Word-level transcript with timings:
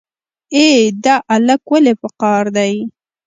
ای 0.55 0.67
دا 1.03 1.15
الک 1.33 1.63
ولې 1.71 1.93
په 2.01 2.07
قار 2.21 2.45
دی. 2.57 2.73